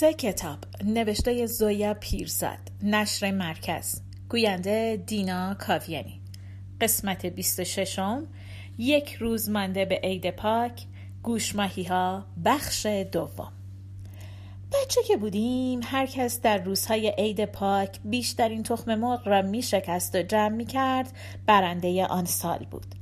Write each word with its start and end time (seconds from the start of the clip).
سه 0.00 0.14
کتاب 0.14 0.58
نوشته 0.84 1.46
زویا 1.46 1.94
پیرزاد 1.94 2.58
نشر 2.82 3.30
مرکز 3.30 4.00
گوینده 4.28 5.02
دینا 5.06 5.54
کاویانی. 5.54 6.20
قسمت 6.80 7.26
26 7.26 7.98
یک 8.78 9.14
روز 9.14 9.50
مانده 9.50 9.84
به 9.84 10.00
عید 10.02 10.30
پاک 10.30 10.82
گوشماهی 11.22 11.84
ها 11.84 12.24
بخش 12.44 12.86
دوم. 12.86 13.52
بچه 14.72 15.02
که 15.02 15.16
بودیم 15.16 15.80
هر 15.84 16.06
کس 16.06 16.40
در 16.40 16.58
روزهای 16.58 17.14
عید 17.18 17.44
پاک 17.44 17.98
بیشترین 18.04 18.62
تخم 18.62 18.94
مرغ 18.94 19.28
را 19.28 19.42
می 19.42 19.62
شکست 19.62 20.14
و 20.14 20.22
جمع 20.22 20.56
می 20.56 20.66
کرد 20.66 21.12
برنده 21.46 22.06
آن 22.06 22.24
سال 22.24 22.66
بود. 22.70 22.94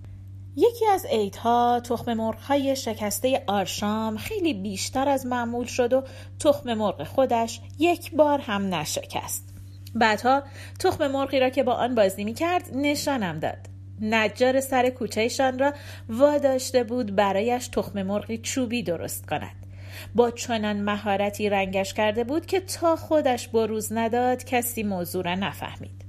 یکی 0.56 0.86
از 0.86 1.06
عیدها 1.06 1.80
تخم 1.80 2.14
مرغهای 2.14 2.76
شکسته 2.76 3.42
آرشام 3.46 4.16
خیلی 4.16 4.54
بیشتر 4.54 5.08
از 5.08 5.26
معمول 5.26 5.66
شد 5.66 5.92
و 5.92 6.02
تخم 6.40 6.74
مرغ 6.74 7.04
خودش 7.04 7.60
یک 7.78 8.14
بار 8.14 8.40
هم 8.40 8.74
نشکست. 8.74 9.54
بعدها 9.94 10.42
تخم 10.80 11.06
مرغی 11.06 11.40
را 11.40 11.50
که 11.50 11.62
با 11.62 11.72
آن 11.72 11.94
بازی 11.94 12.24
می 12.24 12.34
کرد 12.34 12.70
نشانم 12.74 13.38
داد. 13.38 13.58
نجار 14.00 14.60
سر 14.60 14.90
کوچهشان 14.90 15.58
را 15.58 15.72
واداشته 16.08 16.84
بود 16.84 17.16
برایش 17.16 17.68
تخم 17.68 18.02
مرغی 18.02 18.38
چوبی 18.38 18.82
درست 18.82 19.26
کند. 19.26 19.66
با 20.14 20.30
چنان 20.30 20.76
مهارتی 20.76 21.48
رنگش 21.48 21.94
کرده 21.94 22.24
بود 22.24 22.46
که 22.46 22.60
تا 22.60 22.96
خودش 22.96 23.48
بروز 23.48 23.92
نداد 23.92 24.44
کسی 24.44 24.82
موضوع 24.82 25.24
را 25.24 25.34
نفهمید. 25.34 26.04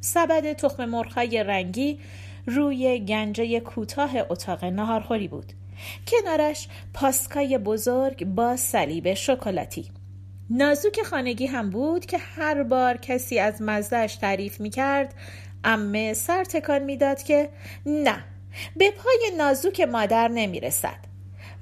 سبد 0.00 0.52
تخم 0.52 0.84
مرغهای 0.84 1.42
رنگی 1.42 1.98
روی 2.48 2.98
گنجه 2.98 3.60
کوتاه 3.60 4.10
اتاق 4.30 4.64
نهارخوری 4.64 5.28
بود. 5.28 5.52
کنارش 6.06 6.68
پاسکای 6.94 7.58
بزرگ 7.58 8.24
با 8.24 8.56
صلیب 8.56 9.14
شکلاتی. 9.14 9.90
نازوک 10.50 11.02
خانگی 11.02 11.46
هم 11.46 11.70
بود 11.70 12.06
که 12.06 12.18
هر 12.18 12.62
بار 12.62 12.96
کسی 12.96 13.38
از 13.38 13.62
مزه‌اش 13.62 14.16
تعریف 14.16 14.60
می 14.60 14.70
کرد 14.70 15.14
امه 15.64 16.12
سر 16.12 16.44
تکان 16.44 16.82
می‌داد 16.82 17.22
که 17.22 17.48
نه 17.86 18.24
به 18.76 18.90
پای 18.90 19.30
نازوک 19.36 19.80
مادر 19.80 20.28
نمی 20.28 20.60
رسد 20.60 20.98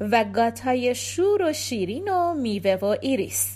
و 0.00 0.24
گاتای 0.24 0.94
شور 0.94 1.42
و 1.42 1.52
شیرین 1.52 2.08
و 2.08 2.34
میوه 2.34 2.74
و 2.74 2.96
ایریس. 3.00 3.55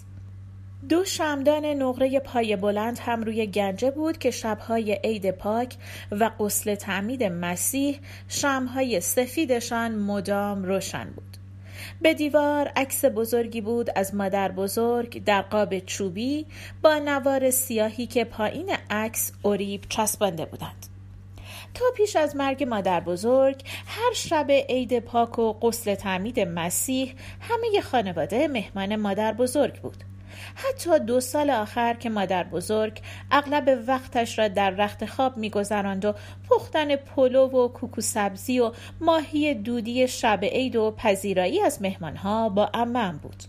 دو 0.88 1.04
شمعدان 1.04 1.64
نقره 1.64 2.20
پای 2.20 2.56
بلند 2.56 2.98
هم 2.98 3.22
روی 3.22 3.46
گنجه 3.46 3.90
بود 3.90 4.18
که 4.18 4.30
شبهای 4.30 5.00
عید 5.04 5.30
پاک 5.30 5.76
و 6.10 6.30
قسل 6.40 6.74
تعمید 6.74 7.24
مسیح 7.24 8.00
شمهای 8.28 9.00
سفیدشان 9.00 9.94
مدام 9.94 10.64
روشن 10.64 11.04
بود. 11.04 11.36
به 12.02 12.14
دیوار 12.14 12.68
عکس 12.76 13.04
بزرگی 13.04 13.60
بود 13.60 13.90
از 13.96 14.14
مادر 14.14 14.52
بزرگ 14.52 15.24
در 15.24 15.42
قاب 15.42 15.78
چوبی 15.78 16.46
با 16.82 16.98
نوار 16.98 17.50
سیاهی 17.50 18.06
که 18.06 18.24
پایین 18.24 18.70
عکس 18.90 19.32
اوریب 19.42 19.84
چسبانده 19.88 20.44
بودند. 20.44 20.86
تا 21.74 21.84
پیش 21.96 22.16
از 22.16 22.36
مرگ 22.36 22.64
مادر 22.64 23.00
بزرگ 23.00 23.62
هر 23.86 24.12
شب 24.14 24.50
عید 24.50 24.98
پاک 24.98 25.38
و 25.38 25.52
قسل 25.52 25.94
تعمید 25.94 26.40
مسیح 26.40 27.14
همه 27.40 27.80
خانواده 27.80 28.48
مهمان 28.48 28.96
مادر 28.96 29.32
بزرگ 29.32 29.80
بود. 29.80 30.09
حتی 30.54 30.98
دو 30.98 31.20
سال 31.20 31.50
آخر 31.50 31.94
که 31.94 32.10
مادر 32.10 32.44
بزرگ 32.44 33.00
اغلب 33.30 33.84
وقتش 33.86 34.38
را 34.38 34.48
در 34.48 34.70
رخت 34.70 35.06
خواب 35.06 35.36
میگذراند 35.36 36.04
و 36.04 36.14
پختن 36.50 36.96
پلو 36.96 37.46
و 37.46 37.68
کوکو 37.68 38.00
سبزی 38.00 38.60
و 38.60 38.72
ماهی 39.00 39.54
دودی 39.54 40.08
شب 40.08 40.40
عید 40.42 40.76
و 40.76 40.90
پذیرایی 40.90 41.60
از 41.60 41.82
مهمانها 41.82 42.48
با 42.48 42.70
امم 42.74 43.20
بود. 43.22 43.42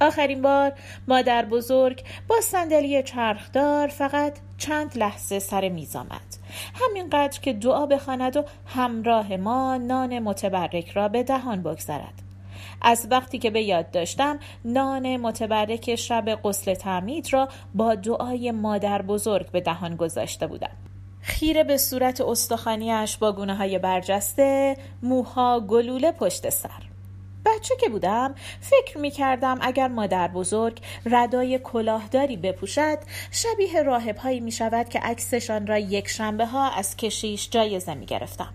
آخرین 0.00 0.42
بار 0.42 0.72
مادر 1.08 1.44
بزرگ 1.44 2.02
با 2.28 2.40
صندلی 2.40 3.02
چرخدار 3.02 3.88
فقط 3.88 4.32
چند 4.58 4.98
لحظه 4.98 5.38
سر 5.38 5.68
میز 5.68 5.96
آمد. 5.96 6.36
همینقدر 6.74 7.40
که 7.40 7.52
دعا 7.52 7.86
بخواند 7.86 8.36
و 8.36 8.44
همراه 8.66 9.36
ما 9.36 9.76
نان 9.76 10.18
متبرک 10.18 10.90
را 10.90 11.08
به 11.08 11.22
دهان 11.22 11.62
بگذارد. 11.62 12.25
از 12.82 13.06
وقتی 13.10 13.38
که 13.38 13.50
به 13.50 13.62
یاد 13.62 13.90
داشتم 13.90 14.38
نان 14.64 15.16
متبرک 15.16 15.94
شب 15.94 16.38
قسل 16.44 16.74
تعمید 16.74 17.32
را 17.32 17.48
با 17.74 17.94
دعای 17.94 18.50
مادر 18.50 19.02
بزرگ 19.02 19.50
به 19.50 19.60
دهان 19.60 19.96
گذاشته 19.96 20.46
بودم 20.46 20.76
خیره 21.20 21.64
به 21.64 21.76
صورت 21.76 22.20
استخانیش 22.20 23.16
با 23.16 23.32
گونه 23.32 23.54
های 23.54 23.78
برجسته 23.78 24.76
موها 25.02 25.60
گلوله 25.60 26.12
پشت 26.12 26.50
سر 26.50 26.82
بچه 27.46 27.76
که 27.80 27.88
بودم 27.88 28.34
فکر 28.60 28.98
می 28.98 29.10
کردم 29.10 29.58
اگر 29.60 29.88
مادر 29.88 30.28
بزرگ 30.28 30.80
ردای 31.06 31.58
کلاهداری 31.58 32.36
بپوشد 32.36 32.98
شبیه 33.30 33.82
راهب 33.82 34.16
هایی 34.16 34.40
می 34.40 34.52
شود 34.52 34.88
که 34.88 34.98
عکسشان 34.98 35.66
را 35.66 35.78
یک 35.78 36.08
شنبه 36.08 36.46
ها 36.46 36.70
از 36.70 36.96
کشیش 36.96 37.50
جایزه 37.50 37.94
می 37.94 38.06
گرفتم. 38.06 38.54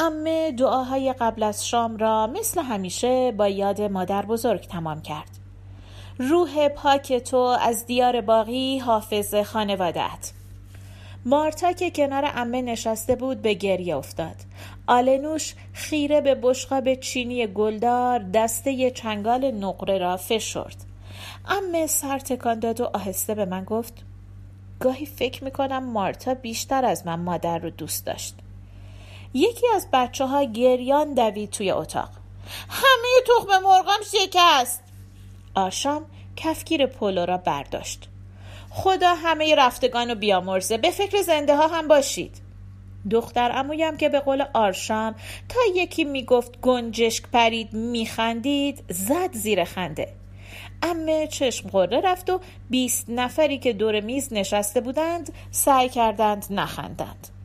امه 0.00 0.52
دعاهای 0.52 1.12
قبل 1.12 1.42
از 1.42 1.68
شام 1.68 1.96
را 1.96 2.26
مثل 2.26 2.62
همیشه 2.62 3.32
با 3.32 3.48
یاد 3.48 3.82
مادر 3.82 4.26
بزرگ 4.26 4.60
تمام 4.60 5.02
کرد. 5.02 5.30
روح 6.18 6.68
پاک 6.68 7.12
تو 7.12 7.36
از 7.36 7.86
دیار 7.86 8.20
باقی 8.20 8.78
حافظ 8.78 9.34
خانوادت. 9.34 10.32
مارتا 11.24 11.72
که 11.72 11.90
کنار 11.90 12.30
امه 12.34 12.62
نشسته 12.62 13.16
بود 13.16 13.42
به 13.42 13.54
گریه 13.54 13.96
افتاد. 13.96 14.36
آلنوش 14.86 15.54
خیره 15.72 16.20
به 16.20 16.34
بشقاب 16.34 16.94
چینی 16.94 17.46
گلدار 17.46 18.18
دسته 18.18 18.90
چنگال 18.90 19.50
نقره 19.50 19.98
را 19.98 20.16
فشرد. 20.16 20.76
امه 21.48 21.86
سر 21.86 22.18
تکان 22.18 22.58
داد 22.58 22.80
و 22.80 22.84
آهسته 22.84 23.34
به 23.34 23.44
من 23.44 23.64
گفت 23.64 23.94
گاهی 24.80 25.06
فکر 25.06 25.44
می‌کنم 25.44 25.92
مارتا 25.92 26.34
بیشتر 26.34 26.84
از 26.84 27.06
من 27.06 27.20
مادر 27.20 27.58
رو 27.58 27.70
دوست 27.70 28.06
داشت. 28.06 28.34
یکی 29.34 29.66
از 29.74 29.88
بچه 29.92 30.26
ها 30.26 30.44
گریان 30.44 31.14
دوید 31.14 31.50
توی 31.50 31.70
اتاق. 31.70 32.10
همه 32.68 33.22
تخم 33.26 33.62
مرغم 33.62 34.00
شکست! 34.12 34.82
آشام 35.54 36.04
کفگیر 36.36 36.86
پولو 36.86 37.26
را 37.26 37.36
برداشت. 37.36 38.08
خدا 38.70 39.14
همه 39.14 39.54
رفتگان 39.54 40.08
رو 40.08 40.14
بیامرزه. 40.14 40.78
به 40.78 40.90
فکر 40.90 41.22
زنده 41.22 41.56
ها 41.56 41.66
هم 41.66 41.88
باشید. 41.88 42.36
دختر 43.10 43.58
امویم 43.58 43.96
که 43.96 44.08
به 44.08 44.20
قول 44.20 44.44
آرشام 44.54 45.14
تا 45.48 45.60
یکی 45.74 46.04
می‌گفت 46.04 46.60
گنجشک 46.60 47.24
پرید 47.32 47.72
میخندید 47.72 48.84
زد 48.88 49.32
زیر 49.32 49.64
خنده. 49.64 50.08
امه 50.82 51.26
چشم 51.26 51.68
قره 51.68 52.00
رفت 52.00 52.30
و 52.30 52.40
بیست 52.70 53.04
نفری 53.08 53.58
که 53.58 53.72
دور 53.72 54.00
میز 54.00 54.32
نشسته 54.32 54.80
بودند 54.80 55.32
سعی 55.50 55.88
کردند 55.88 56.46
نخندند. 56.50 57.37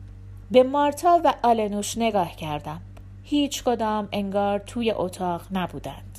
به 0.50 0.62
مارتا 0.62 1.20
و 1.24 1.34
آلنوش 1.42 1.98
نگاه 1.98 2.36
کردم. 2.36 2.80
هیچ 3.22 3.64
کدام 3.64 4.08
انگار 4.12 4.58
توی 4.58 4.90
اتاق 4.90 5.42
نبودند. 5.52 6.18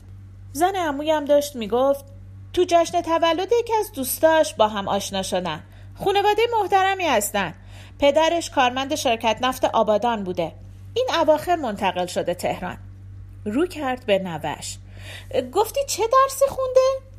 زن 0.51 0.75
عمویم 0.75 1.25
داشت 1.25 1.55
می‌گفت 1.55 2.05
تو 2.53 2.65
جشن 2.67 3.01
تولد 3.01 3.51
یکی 3.59 3.73
از 3.79 3.91
دوستاش 3.91 4.53
با 4.53 4.67
هم 4.67 4.87
آشنا 4.87 5.23
شدن. 5.23 5.63
خانواده 5.95 6.41
محترمی 6.59 7.05
هستن. 7.05 7.55
پدرش 7.99 8.49
کارمند 8.49 8.95
شرکت 8.95 9.37
نفت 9.41 9.65
آبادان 9.65 10.23
بوده. 10.23 10.51
این 10.93 11.07
اواخر 11.19 11.55
منتقل 11.55 12.05
شده 12.05 12.33
تهران. 12.33 12.77
رو 13.45 13.67
کرد 13.67 14.05
به 14.05 14.19
نوش. 14.19 14.77
گفتی 15.53 15.79
چه 15.87 16.03
درسی 16.03 16.45
خونده؟ 16.49 17.14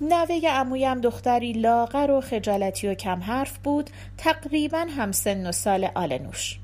نوه 0.00 0.40
امویم 0.48 1.00
دختری 1.00 1.52
لاغر 1.52 2.10
و 2.10 2.20
خجالتی 2.20 2.88
و 2.88 2.94
کم 2.94 3.22
حرف 3.22 3.58
بود 3.58 3.90
تقریبا 4.18 4.86
هم 4.96 5.12
سن 5.12 5.46
و 5.46 5.52
سال 5.52 5.88
آلنوش. 5.94 6.58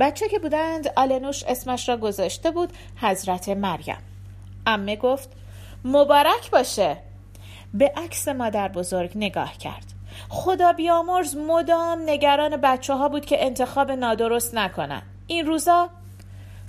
بچه 0.00 0.28
که 0.28 0.38
بودند 0.38 0.92
آلنوش 0.96 1.44
اسمش 1.44 1.88
را 1.88 1.96
گذاشته 1.96 2.50
بود 2.50 2.72
حضرت 2.96 3.48
مریم. 3.48 3.98
امه 4.66 4.96
گفت 4.96 5.28
مبارک 5.84 6.50
باشه. 6.50 6.96
به 7.74 7.92
عکس 7.96 8.28
مادر 8.28 8.68
بزرگ 8.68 9.12
نگاه 9.14 9.58
کرد. 9.58 9.84
خدا 10.28 10.72
بیامرز 10.72 11.36
مدام 11.36 11.98
نگران 12.06 12.56
بچه 12.56 12.94
ها 12.94 13.08
بود 13.08 13.26
که 13.26 13.44
انتخاب 13.44 13.90
نادرست 13.90 14.54
نکنن. 14.54 15.02
این 15.26 15.46
روزا؟ 15.46 15.90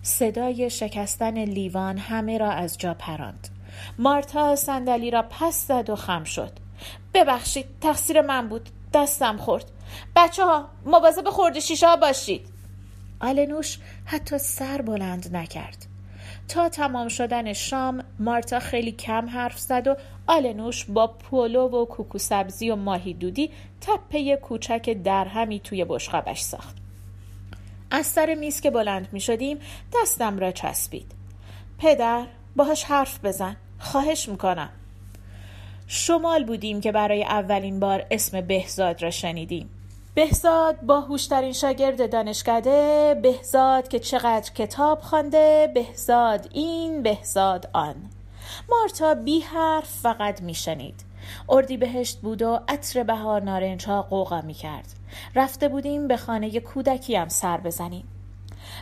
صدای 0.02 0.70
شکستن 0.70 1.38
لیوان 1.38 1.98
همه 1.98 2.38
را 2.38 2.52
از 2.52 2.78
جا 2.78 2.94
پراند. 2.94 3.57
مارتا 3.98 4.56
صندلی 4.56 5.12
را 5.12 5.26
پس 5.30 5.68
زد 5.68 5.90
و 5.90 5.96
خم 5.96 6.24
شد. 6.24 6.52
ببخشید 7.14 7.66
تقصیر 7.82 8.22
من 8.22 8.50
بود. 8.50 8.70
دستم 8.94 9.38
خورد. 9.38 9.66
بچه 10.16 10.46
ها 10.46 10.70
مواظب 10.86 11.30
خورده 11.30 11.60
شیشه 11.60 11.88
ها 11.88 11.96
باشید. 11.96 12.48
آلنوش 13.20 13.78
حتی 14.06 14.38
سر 14.38 14.82
بلند 14.82 15.36
نکرد. 15.36 15.86
تا 16.48 16.70
تمام 16.70 17.08
شدن 17.08 17.54
شام 17.54 18.04
مارتا 18.20 18.60
خیلی 18.60 18.92
کم 18.92 19.30
حرف 19.30 19.60
زد 19.60 19.88
و 19.88 19.96
آلنوش 20.28 20.86
با 20.86 21.08
پولو 21.08 21.68
و 21.68 21.86
کوکو 21.86 22.18
سبزی 22.18 22.70
و 22.70 22.76
ماهی 22.76 23.14
دودی 23.14 23.52
تپه 23.82 24.36
کوچک 24.36 24.90
درهمی 25.04 25.60
توی 25.60 25.86
بشقابش 25.86 26.42
ساخت. 26.42 26.76
از 27.92 28.06
سر 28.06 28.36
میز 28.36 28.62
که 28.62 28.72
بلند 28.72 29.08
می 29.12 29.20
شدیم 29.20 29.60
دستم 29.94 30.40
را 30.40 30.52
چسبید. 30.52 31.12
پدر 31.80 32.26
باهاش 32.56 32.84
حرف 32.84 33.26
بزن. 33.26 33.58
خواهش 33.80 34.30
می‌کنم. 34.30 34.70
شمال 35.88 36.44
بودیم 36.44 36.82
که 36.82 36.92
برای 36.92 37.24
اولین 37.24 37.80
بار 37.80 38.06
اسم 38.12 38.42
بهزاد 38.42 39.04
را 39.04 39.12
شنیدیم. 39.12 39.70
بهزاد 40.14 40.82
با 40.82 41.02
هوشترین 41.02 41.54
شاگرد 41.54 42.12
دانشکده 42.12 43.16
بهزاد 43.24 43.88
که 43.88 44.00
چقدر 44.00 44.52
کتاب 44.54 45.00
خوانده 45.00 45.72
بهزاد 45.74 46.50
این 46.54 47.04
بهزاد 47.04 47.70
آن. 47.74 47.96
مارتا 48.70 49.14
بی 49.14 49.40
حرف 49.40 49.90
فقط 49.90 50.42
میشنید. 50.42 51.06
اردی 51.50 51.78
بهشت 51.78 52.18
بود 52.18 52.42
و 52.42 52.60
عطر 52.68 53.04
بهار 53.04 53.42
نارنج 53.42 53.86
ها 53.86 54.02
قوقا 54.02 54.42
می 54.42 54.54
کرد 54.54 54.88
رفته 55.36 55.68
بودیم 55.68 56.08
به 56.08 56.18
خانه 56.18 56.60
کودکی 56.60 57.16
هم 57.16 57.30
سر 57.30 57.58
بزنیم. 57.58 58.17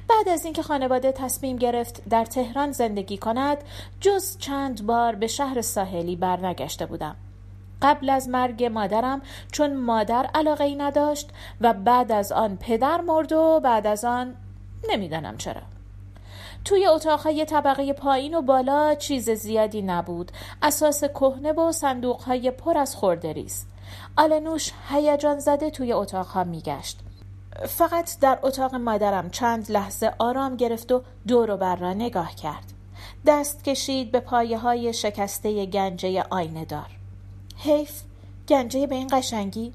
بعد 0.08 0.30
از 0.30 0.46
اینکه 0.46 0.64
خانواده 0.64 1.12
تصمیم 1.12 1.58
گرفت 1.58 2.10
در 2.10 2.26
تهران 2.26 2.72
زندگی 2.72 3.18
کند 3.18 3.58
جز 4.00 4.38
چند 4.38 4.86
بار 4.86 5.16
به 5.16 5.28
شهر 5.28 5.62
ساحلی 5.62 6.16
برنگشته 6.16 6.86
بودم. 6.86 7.16
قبل 7.82 8.10
از 8.10 8.30
مرگ 8.30 8.64
مادرم 8.64 9.22
چون 9.52 9.74
مادر 9.78 10.30
علاقه 10.34 10.64
ای 10.64 10.76
نداشت 10.76 11.30
و 11.62 11.74
بعد 11.74 12.12
از 12.12 12.32
آن 12.32 12.58
پدر 12.58 13.02
مرد 13.02 13.32
و 13.32 13.60
بعد 13.64 13.88
از 13.88 14.06
آن 14.06 14.36
نمی‌دانم 14.90 15.38
چرا. 15.38 15.62
توی 16.66 16.88
اتاقهای 16.88 17.46
طبقه 17.46 17.94
پایین 17.94 18.34
و 18.34 18.42
بالا 18.42 18.96
چیز 18.96 19.30
زیادی 19.30 19.82
نبود. 19.82 20.32
اساس 20.62 21.04
کهنه 21.04 21.52
و 21.52 21.72
صندوقهای 21.72 22.52
پر 22.52 22.78
از 22.78 22.96
خوردریست 22.96 23.68
آلنوش 24.18 24.72
هیجان 24.90 25.40
زده 25.40 25.70
توی 25.70 25.94
اتاقها 25.94 26.44
میگشت. 26.44 27.00
فقط 27.68 28.20
در 28.20 28.40
اتاق 28.44 28.76
مادرم 28.76 29.30
چند 29.30 29.72
لحظه 29.72 30.14
آرام 30.20 30.56
گرفت 30.56 30.92
و 30.92 31.04
دور 31.28 31.52
و 31.52 31.58
بر 31.58 31.76
را 31.76 31.94
نگاه 31.94 32.36
کرد. 32.36 32.74
دست 33.26 33.64
کشید 33.64 34.12
به 34.12 34.20
پایه 34.20 34.58
های 34.58 34.94
شکسته 34.94 35.66
گنجه 35.66 36.24
آینه 36.30 36.66
دار. 36.66 36.90
حیف 37.58 38.02
گنجه 38.48 38.88
به 38.88 38.96
این 38.96 39.10
قشنگی؟ 39.12 39.74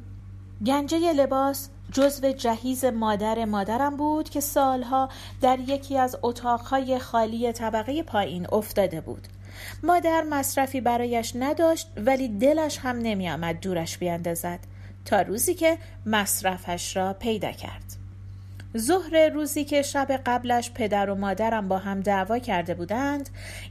گنجه 0.66 1.12
لباس 1.12 1.68
جزو 1.92 2.32
جهیز 2.32 2.84
مادر 2.84 3.44
مادرم 3.44 3.96
بود 3.96 4.28
که 4.28 4.40
سالها 4.40 5.08
در 5.40 5.58
یکی 5.58 5.98
از 5.98 6.16
اتاقهای 6.22 6.98
خالی 6.98 7.52
طبقه 7.52 8.02
پایین 8.02 8.46
افتاده 8.52 9.00
بود. 9.00 9.28
مادر 9.82 10.22
مصرفی 10.22 10.80
برایش 10.80 11.32
نداشت 11.36 11.90
ولی 11.96 12.28
دلش 12.28 12.78
هم 12.78 12.98
نمی 12.98 13.30
آمد 13.30 13.60
دورش 13.60 13.98
بیاندازد. 13.98 14.60
تا 15.04 15.22
روزی 15.22 15.54
که 15.54 15.78
مصرفش 16.06 16.96
را 16.96 17.12
پیدا 17.12 17.52
کرد. 17.52 18.00
ظهر 18.76 19.28
روزی 19.28 19.64
که 19.64 19.82
شب 19.82 20.20
قبلش 20.26 20.70
پدر 20.70 21.10
و 21.10 21.14
مادرم 21.14 21.68
با 21.68 21.78
هم 21.78 22.00
دعوا 22.00 22.38
کرده 22.38 22.74
بودند 22.74 23.30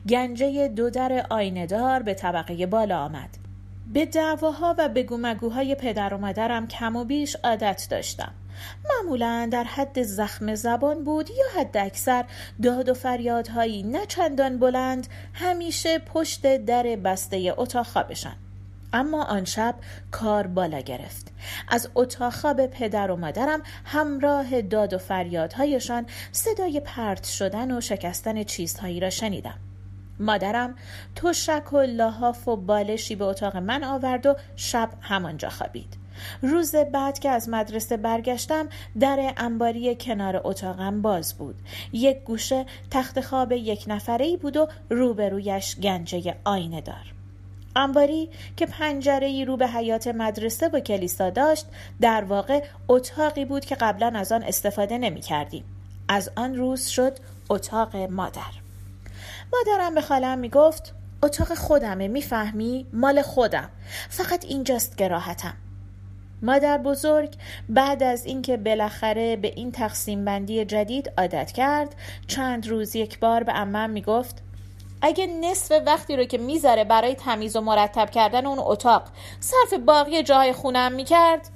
گنجه 0.10 0.68
دو 0.68 0.90
در 0.90 1.26
آیندار 1.30 2.04
به 2.04 2.14
طبقه 2.14 2.66
بالا 2.66 3.00
آمد. 3.00 3.30
به 3.94 4.06
دعواها 4.06 4.76
و 4.78 4.90
به 4.90 5.04
گومگوهای 5.04 5.76
پدر 5.76 6.14
و 6.14 6.18
مادرم 6.18 6.68
کم 6.68 6.96
و 6.96 7.04
بیش 7.04 7.36
عادت 7.44 7.88
داشتم. 7.90 8.32
معمولا 8.90 9.50
در 9.52 9.64
حد 9.64 10.04
زخم 10.04 10.56
زبان 10.56 11.04
بود 11.04 11.30
یا 11.30 11.62
حد 11.62 11.78
اکثر 11.78 12.26
داد 12.64 12.90
و 12.90 12.94
فریادهایی 12.94 13.84
نه 13.84 14.06
چندان 14.06 14.60
بلند 14.60 15.08
همیشه 15.34 16.00
پشت 16.00 16.58
در 16.58 16.84
بسته 16.84 17.54
اتاق 17.58 17.86
خوابشان. 17.86 18.36
اما 18.94 19.24
آن 19.24 19.46
شب 19.46 19.76
کار 20.12 20.48
بالا 20.48 20.80
گرفت. 20.80 21.32
از 21.68 21.90
اتاق 21.96 22.34
خواب 22.34 22.66
پدر 22.66 23.12
و 23.12 23.16
مادرم 23.16 23.62
همراه 23.86 24.62
داد 24.62 24.94
و 24.94 24.98
فریادهایشان 24.98 26.06
صدای 26.32 26.80
پرت 26.80 27.24
شدن 27.26 27.78
و 27.78 27.82
شکستن 27.82 28.44
چیزهایی 28.44 29.00
را 29.00 29.10
شنیدم. 29.10 29.60
مادرم 30.20 30.76
تشک 31.16 31.74
و 31.74 31.78
لحاف 31.78 32.48
و 32.48 32.56
بالشی 32.56 33.16
به 33.16 33.26
اتاق 33.26 33.58
من 33.58 33.84
آورد 33.84 34.26
و 34.26 34.36
شب 34.56 34.90
همانجا 35.02 35.50
خوابید. 35.50 35.98
روز 36.42 36.76
بعد 36.76 37.20
که 37.20 37.30
از 37.30 37.50
مدرسه 37.50 37.98
برگشتم 37.98 38.70
در 39.00 39.34
انباری 39.38 39.96
کنار 39.96 40.42
اتاقم 40.44 41.02
باز 41.02 41.34
بود. 41.38 41.56
یک 41.94 42.24
گوشه 42.24 42.66
تخت 42.92 43.22
خواب 43.22 43.52
یک 43.52 43.86
نفره 43.88 44.26
ای 44.26 44.38
بود 44.38 44.58
و 44.58 44.68
روبرویش 44.90 45.76
گنجه 45.80 46.36
آینه 46.44 46.82
دار. 46.82 47.19
انباری 47.80 48.30
که 48.58 48.66
پنجره 48.66 49.28
ای 49.28 49.46
رو 49.46 49.58
به 49.58 49.68
حیات 49.68 50.08
مدرسه 50.08 50.68
و 50.68 50.80
کلیسا 50.80 51.30
داشت 51.30 51.66
در 52.02 52.24
واقع 52.24 52.64
اتاقی 52.88 53.46
بود 53.46 53.66
که 53.66 53.76
قبلا 53.76 54.12
از 54.16 54.32
آن 54.32 54.44
استفاده 54.44 54.98
نمی 54.98 55.22
کردیم. 55.22 55.64
از 56.08 56.32
آن 56.36 56.56
روز 56.56 56.88
شد 56.88 57.18
اتاق 57.50 57.96
مادر. 57.96 58.42
مادرم 59.54 59.96
به 59.96 60.02
خالم 60.02 60.40
می 60.40 60.50
گفت 60.50 60.94
اتاق 61.24 61.54
خودمه 61.54 62.08
می‌فهمی؟ 62.08 62.86
مال 62.94 63.22
خودم. 63.22 63.70
فقط 64.10 64.46
اینجاست 64.46 64.98
که 64.98 65.08
راحتم 65.08 65.54
مادر 66.42 66.78
بزرگ 66.78 67.34
بعد 67.70 68.04
از 68.04 68.26
اینکه 68.26 68.58
بالاخره 68.58 69.36
به 69.36 69.54
این 69.56 69.72
تقسیم 69.72 70.26
بندی 70.26 70.66
جدید 70.66 71.12
عادت 71.18 71.52
کرد 71.52 71.96
چند 72.28 72.68
روز 72.68 72.96
یک 72.96 73.20
بار 73.20 73.44
به 73.44 73.56
امم 73.56 73.90
می‌گفت 73.90 74.44
اگه 75.02 75.28
نصف 75.28 75.82
وقتی 75.86 76.16
رو 76.16 76.24
که 76.24 76.38
می‌ذاره 76.38 76.84
برای 76.84 77.16
تمیز 77.16 77.56
و 77.56 77.62
مرتب 77.62 78.10
کردن 78.10 78.46
اون 78.46 78.60
اتاق 78.60 79.04
صرف 79.40 79.80
باقی 79.80 80.24
جاهای 80.24 80.54
خونم 80.54 80.92
می‌کرد 80.92 81.50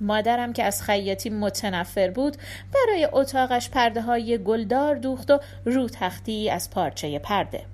مادرم 0.00 0.52
که 0.52 0.64
از 0.64 0.82
خیاطی 0.82 1.30
متنفر 1.30 2.10
بود 2.10 2.36
برای 2.74 3.08
اتاقش 3.12 3.70
پرده 3.70 4.02
های 4.02 4.38
گلدار 4.38 4.94
دوخت 4.94 5.30
و 5.30 5.38
رو 5.64 5.88
تختی 5.88 6.50
از 6.50 6.70
پارچه 6.70 7.18
پرده. 7.18 7.64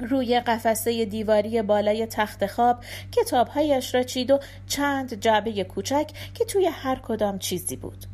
روی 0.00 0.40
قفسه 0.40 1.04
دیواری 1.04 1.62
بالای 1.62 2.06
تخت 2.06 2.46
خواب 2.46 2.78
کتابهایش 3.12 3.94
را 3.94 4.02
چید 4.02 4.30
و 4.30 4.38
چند 4.66 5.20
جعبه 5.20 5.64
کوچک 5.64 6.10
که 6.34 6.44
توی 6.44 6.66
هر 6.66 6.98
کدام 6.98 7.38
چیزی 7.38 7.76
بود. 7.76 8.06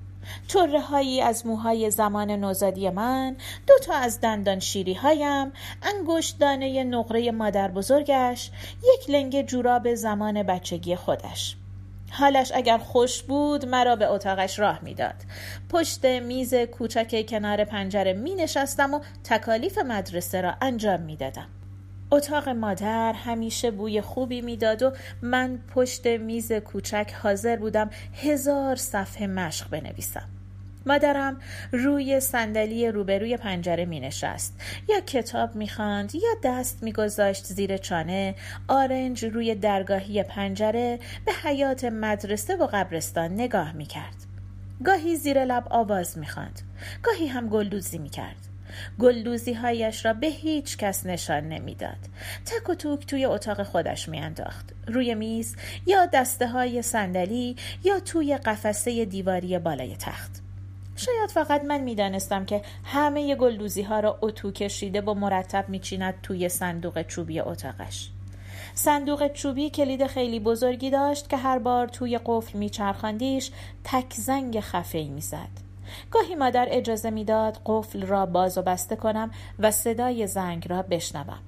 طره 0.49 0.81
هایی 0.81 1.21
از 1.21 1.47
موهای 1.47 1.91
زمان 1.91 2.31
نوزادی 2.31 2.91
من 2.91 3.37
دو 3.67 3.75
تا 3.79 3.95
از 3.95 4.21
دندان 4.21 4.61
شیری 4.61 4.95
هایم 4.95 5.53
انگشت 5.83 6.39
دانه 6.39 6.85
نقره 6.85 7.31
مادر 7.31 7.69
بزرگش 7.69 8.51
یک 8.95 9.11
لنگ 9.11 9.47
جوراب 9.47 9.95
زمان 9.95 10.43
بچگی 10.43 10.97
خودش 10.97 11.57
حالش 12.11 12.53
اگر 12.55 12.79
خوش 12.79 13.23
بود 13.23 13.67
مرا 13.67 13.97
به 13.97 14.07
اتاقش 14.07 14.59
راه 14.59 14.79
می‌داد 14.83 15.15
پشت 15.71 16.05
میز 16.05 16.55
کوچک 16.55 17.27
کنار 17.29 17.65
پنجره 17.65 18.13
می 18.13 18.35
نشستم 18.35 18.95
و 18.95 19.01
تکالیف 19.25 19.79
مدرسه 19.79 20.41
را 20.41 20.55
انجام 20.61 21.01
می 21.01 21.17
دادم. 21.17 21.47
اتاق 22.15 22.49
مادر 22.49 23.13
همیشه 23.13 23.71
بوی 23.71 24.01
خوبی 24.01 24.41
می‌داد 24.41 24.83
و 24.83 24.93
من 25.23 25.59
پشت 25.75 26.07
میز 26.07 26.53
کوچک 26.53 27.13
حاضر 27.23 27.57
بودم 27.57 27.91
هزار 28.23 28.77
صفحه 28.77 29.27
مشق 29.27 29.71
بنویسم. 29.71 30.29
مادرم 30.87 31.41
روی 31.73 32.21
صندلی 32.21 32.91
روبروی 32.91 33.37
پنجره 33.37 33.85
می 33.85 34.01
نشست 34.01 34.61
یا 34.89 35.01
کتاب 35.01 35.55
می 35.55 35.69
خاند 35.69 36.15
یا 36.15 36.35
دست 36.45 36.83
می 36.83 36.93
گذاشت 36.93 37.45
زیر 37.45 37.77
چانه 37.77 38.35
آرنج 38.69 39.25
روی 39.25 39.55
درگاهی 39.55 40.23
پنجره 40.23 40.99
به 41.27 41.33
حیات 41.33 41.85
مدرسه 41.85 42.57
و 42.57 42.67
قبرستان 42.73 43.33
نگاه 43.33 43.73
می 43.73 43.87
کرد 43.87 44.17
گاهی 44.85 45.17
زیر 45.17 45.45
لب 45.45 45.67
آواز 45.71 46.19
می 46.19 46.27
خاند 46.27 46.61
گاهی 47.03 47.27
هم 47.27 47.49
گلدوزی 47.49 47.99
می 47.99 48.11
کرد 48.11 48.44
گلدوزی 49.01 49.53
هایش 49.53 50.05
را 50.05 50.13
به 50.13 50.27
هیچ 50.27 50.77
کس 50.77 51.07
نشان 51.07 51.49
نمی‌داد. 51.49 51.99
تک 52.47 52.69
و 52.69 52.75
توک 52.75 53.07
توی 53.07 53.25
اتاق 53.25 53.63
خودش 53.63 54.09
میانداخت. 54.09 54.75
روی 54.87 55.15
میز 55.15 55.57
یا 55.87 56.07
دسته 56.07 56.49
های 56.49 56.83
صندلی 56.83 57.57
یا 57.85 58.01
توی 58.01 58.37
قفسه 58.37 59.05
دیواری 59.05 59.59
بالای 59.59 59.97
تخت. 59.97 60.43
شاید 60.97 61.31
فقط 61.31 61.65
من 61.65 61.81
می‌دانستم 61.81 62.45
که 62.45 62.63
همه 62.85 63.35
گلدوزی 63.35 63.83
ها 63.83 64.01
را 64.01 64.19
اتو 64.23 64.53
کشیده 64.53 65.01
و 65.01 65.15
مرتب 65.15 65.69
میچیند 65.69 66.15
توی 66.23 66.49
صندوق 66.49 67.03
چوبی 67.03 67.41
اتاقش. 67.41 68.11
صندوق 68.75 69.33
چوبی 69.33 69.71
کلید 69.71 70.07
خیلی 70.07 70.41
بزرگی 70.41 70.91
داشت 70.91 71.29
که 71.29 71.37
هر 71.37 71.59
بار 71.59 71.89
توی 71.89 72.21
قفل 72.25 72.59
میچرخاندیش 72.59 73.51
تک 73.85 74.15
زنگ 74.15 74.61
خفه 74.61 74.99
ای 74.99 75.09
می‌زد. 75.09 75.65
گاهی 76.11 76.35
مادر 76.35 76.67
اجازه 76.71 77.11
می‌داد 77.11 77.61
قفل 77.67 78.07
را 78.07 78.27
باز 78.27 78.59
و 78.59 78.63
بسته 78.63 78.97
کنم 78.97 79.31
و 79.59 79.71
صدای 79.71 80.27
زنگ 80.27 80.69
را 80.69 80.83
بشنوم. 80.83 81.39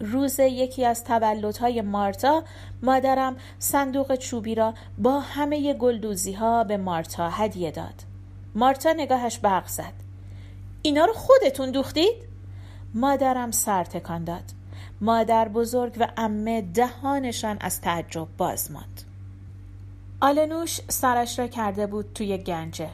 روز 0.00 0.40
یکی 0.40 0.84
از 0.84 1.04
تولدهای 1.04 1.80
مارتا 1.80 2.42
مادرم 2.82 3.36
صندوق 3.58 4.14
چوبی 4.14 4.54
را 4.54 4.74
با 4.98 5.20
همه 5.20 5.74
گلدوزی 5.74 6.32
ها 6.32 6.64
به 6.64 6.76
مارتا 6.76 7.30
هدیه 7.30 7.70
داد. 7.70 7.94
مارتا 8.54 8.92
نگاهش 8.92 9.38
برق 9.38 9.66
زد. 9.66 9.92
اینا 10.82 11.04
رو 11.04 11.12
خودتون 11.12 11.70
دوختید؟ 11.70 12.14
مادرم 12.94 13.50
سر 13.50 13.84
تکان 13.84 14.24
داد. 14.24 14.44
مادر 15.00 15.48
بزرگ 15.48 15.96
و 16.00 16.08
امه 16.16 16.62
دهانشان 16.62 17.56
از 17.60 17.80
تعجب 17.80 18.28
باز 18.38 18.70
ماند. 18.70 19.02
آلنوش 20.20 20.80
سرش 20.88 21.38
را 21.38 21.46
کرده 21.46 21.86
بود 21.86 22.12
توی 22.14 22.38
گنجه. 22.38 22.88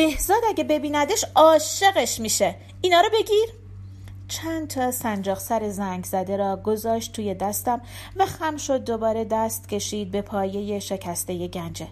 بهزاد 0.00 0.42
اگه 0.48 0.64
ببیندش 0.64 1.24
عاشقش 1.34 2.20
میشه. 2.20 2.54
اینا 2.80 3.00
رو 3.00 3.08
بگیر. 3.12 3.48
چند 4.28 4.68
تا 4.68 4.90
سنجاق 4.90 5.38
سر 5.38 5.68
زنگ 5.68 6.04
زده 6.04 6.36
را 6.36 6.56
گذاشت 6.56 7.12
توی 7.12 7.34
دستم 7.34 7.80
و 8.16 8.26
خم 8.26 8.56
شد 8.56 8.84
دوباره 8.84 9.24
دست 9.24 9.68
کشید 9.68 10.10
به 10.10 10.22
پایه 10.22 10.78
شکسته 10.78 11.48
گنجه. 11.48 11.88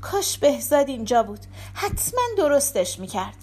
کاش 0.00 0.38
بهزاد 0.38 0.88
اینجا 0.88 1.22
بود. 1.22 1.40
حتما 1.74 2.20
درستش 2.38 2.98
می‌کرد. 2.98 3.36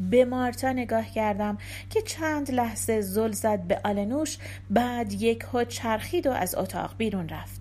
به 0.00 0.24
مارتا 0.24 0.72
نگاه 0.72 1.10
کردم 1.10 1.58
که 1.90 2.02
چند 2.02 2.50
لحظه 2.50 3.00
زل 3.00 3.32
زد 3.32 3.60
به 3.60 3.80
آلنوش 3.84 4.38
بعد 4.70 5.12
یک 5.12 5.40
ها 5.40 5.64
چرخید 5.64 6.26
و 6.26 6.30
از 6.30 6.54
اتاق 6.54 6.94
بیرون 6.96 7.28
رفت. 7.28 7.60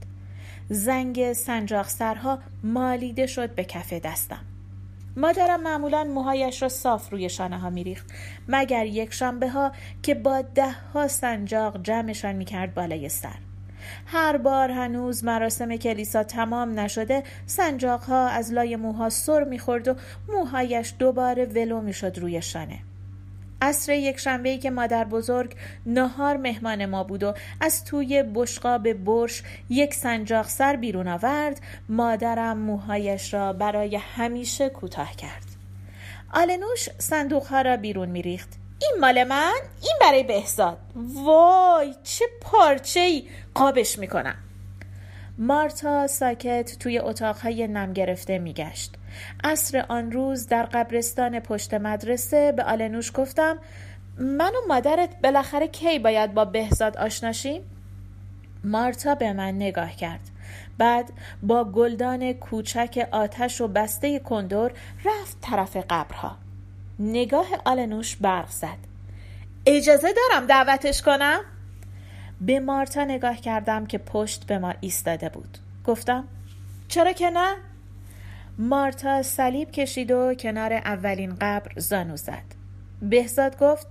زنگ 0.70 1.34
سنجاق 1.34 1.88
سرها 1.88 2.40
مالیده 2.64 3.28
شد 3.28 3.56
به 3.56 3.64
کف 3.64 3.94
دستم. 3.94 4.49
مادرم 5.20 5.62
معمولا 5.64 6.04
موهایش 6.04 6.62
را 6.62 6.70
صاف 6.70 7.10
روی 7.10 7.30
شانه 7.30 7.58
ها 7.58 7.70
میریخت 7.70 8.06
مگر 8.48 8.86
یک 8.86 9.14
شنبه 9.14 9.50
ها 9.50 9.72
که 10.04 10.14
با 10.16 10.42
ده 10.42 10.72
ها 10.94 11.08
سنجاق 11.08 11.84
جمعشان 11.84 12.36
می‌کرد 12.36 12.74
بالای 12.74 13.10
سر. 13.10 13.40
هر 14.06 14.38
بار 14.38 14.72
هنوز 14.72 15.24
مراسم 15.24 15.76
کلیسا 15.76 16.24
تمام 16.24 16.80
نشده 16.80 17.24
سنجاق 17.46 18.04
ها 18.04 18.28
از 18.28 18.54
لای 18.54 18.76
موها 18.76 19.10
سر 19.10 19.44
می‌خورد 19.44 19.88
و 19.88 19.96
موهایش 20.30 20.94
دوباره 21.00 21.46
ولو 21.46 21.82
می‌شد 21.82 22.20
روی 22.20 22.42
شانه. 22.42 22.80
عصر 23.62 23.94
یک 23.94 24.20
شنبه 24.20 24.58
که 24.58 24.70
مادر 24.70 25.04
بزرگ 25.04 25.56
نهار 25.86 26.38
مهمان 26.38 26.86
ما 26.86 27.04
بود 27.04 27.24
و 27.24 27.34
از 27.62 27.86
توی 27.86 28.24
بشقاب 28.24 28.94
برش 28.94 29.44
یک 29.70 29.94
سنجاق 29.94 30.48
سر 30.48 30.75
بیرون 30.75 31.08
آورد 31.08 31.62
مادرم 31.89 32.58
موهایش 32.58 33.34
را 33.34 33.54
برای 33.54 33.96
همیشه 33.96 34.70
کوتاه 34.70 35.16
کرد. 35.16 35.46
آلنوش 36.34 36.89
صندوق 36.98 37.46
ها 37.46 37.62
را 37.62 37.78
بیرون 37.78 38.10
میریخت. 38.10 38.50
این 38.82 38.92
مال 39.01 39.24
من؟ 39.24 39.60
این 39.82 39.94
برای 40.01 40.24
بهزاد. 40.24 40.78
وای 40.96 41.96
چه 42.04 42.25
پارچه 42.42 43.00
ای 43.00 43.28
قابش 43.54 44.00
می‌کنم. 44.00 44.36
مارتا 45.41 46.08
ساکت 46.08 46.79
توی 46.79 47.00
اتاقهای 47.00 47.67
نم 47.67 47.93
گرفته 47.93 48.39
میگشت 48.39 48.96
عصر 49.43 49.86
آن 49.89 50.12
روز 50.12 50.48
در 50.48 50.63
قبرستان 50.63 51.39
پشت 51.39 51.74
مدرسه 51.74 52.51
به 52.51 52.63
آلنوش 52.63 53.12
گفتم 53.15 53.58
من 54.17 54.51
و 54.55 54.67
مادرت 54.67 55.22
بالاخره 55.24 55.67
کی 55.67 56.00
باید 56.00 56.34
با 56.34 56.46
بهزاد 56.46 56.98
آشناشیم؟ 56.98 57.62
مارتا 58.63 59.15
به 59.15 59.34
من 59.34 59.55
نگاه 59.55 59.96
کرد 59.96 60.19
بعد 60.77 61.12
با 61.43 61.63
گلدان 61.63 62.34
کوچک 62.34 63.08
آتش 63.12 63.62
و 63.62 63.67
بسته 63.67 64.19
کندور 64.19 64.72
رفت 65.05 65.38
طرف 65.41 65.77
قبرها 65.89 66.38
نگاه 67.00 67.48
آلنوش 67.65 68.15
برق 68.15 68.50
زد 68.50 68.77
اجازه 69.65 70.13
دارم 70.13 70.46
دعوتش 70.46 71.01
کنم؟ 71.01 71.39
به 72.41 72.60
مارتا 72.60 73.03
نگاه 73.03 73.36
کردم 73.36 73.86
که 73.86 73.98
پشت 73.98 74.46
به 74.46 74.58
ما 74.58 74.74
ایستاده 74.81 75.29
بود 75.29 75.58
گفتم 75.86 76.27
چرا 76.88 77.12
که 77.12 77.29
نه؟ 77.29 77.55
مارتا 78.58 79.24
صلیب 79.24 79.72
کشید 79.72 80.12
و 80.12 80.34
کنار 80.34 80.74
اولین 80.74 81.36
قبر 81.41 81.72
زانو 81.75 82.17
زد 82.17 82.43
بهزاد 83.01 83.60
گفت 83.60 83.88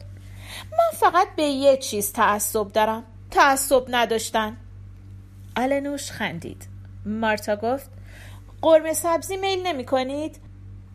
من 0.73 0.99
فقط 0.99 1.29
به 1.37 1.43
یه 1.43 1.77
چیز 1.77 2.13
تعصب 2.13 2.73
دارم 2.73 3.05
تعصب 3.31 3.85
نداشتن 3.89 4.57
آلنوش 5.57 6.11
خندید 6.11 6.69
مارتا 7.07 7.57
گفت 7.57 7.91
قرمه 8.63 8.93
سبزی 8.93 9.37
میل 9.37 9.67
نمی 9.67 9.85
کنید؟ 9.85 10.41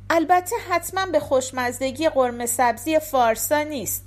البته 0.09 0.55
حتما 0.69 1.05
به 1.05 1.19
خوشمزدگی 1.19 2.09
قرمه 2.09 2.45
سبزی 2.45 2.99
فارسا 2.99 3.63
نیست 3.63 4.05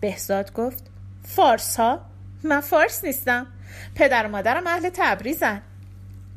بهزاد 0.00 0.52
گفت 0.52 0.84
فارس 1.24 1.76
ها؟ 1.76 2.09
من 2.44 2.60
فارس 2.60 3.04
نیستم. 3.04 3.46
پدر 3.94 4.26
و 4.26 4.28
مادرم 4.28 4.66
اهل 4.66 4.88
تبریزن. 4.94 5.62